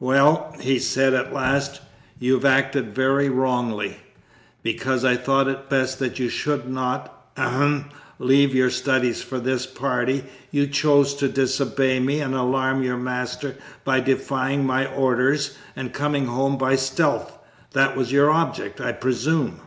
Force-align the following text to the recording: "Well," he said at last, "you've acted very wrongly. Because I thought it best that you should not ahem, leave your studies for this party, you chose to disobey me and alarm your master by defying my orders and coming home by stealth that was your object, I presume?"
"Well," 0.00 0.52
he 0.58 0.80
said 0.80 1.14
at 1.14 1.32
last, 1.32 1.80
"you've 2.18 2.44
acted 2.44 2.92
very 2.92 3.28
wrongly. 3.28 3.98
Because 4.60 5.04
I 5.04 5.14
thought 5.14 5.46
it 5.46 5.70
best 5.70 6.00
that 6.00 6.18
you 6.18 6.28
should 6.28 6.68
not 6.68 7.28
ahem, 7.36 7.90
leave 8.18 8.52
your 8.52 8.68
studies 8.68 9.22
for 9.22 9.38
this 9.38 9.64
party, 9.64 10.24
you 10.50 10.66
chose 10.66 11.14
to 11.14 11.28
disobey 11.28 12.00
me 12.00 12.18
and 12.18 12.34
alarm 12.34 12.82
your 12.82 12.96
master 12.98 13.54
by 13.84 14.00
defying 14.00 14.66
my 14.66 14.86
orders 14.86 15.56
and 15.76 15.92
coming 15.94 16.26
home 16.26 16.58
by 16.58 16.74
stealth 16.74 17.38
that 17.70 17.96
was 17.96 18.10
your 18.10 18.32
object, 18.32 18.80
I 18.80 18.90
presume?" 18.90 19.60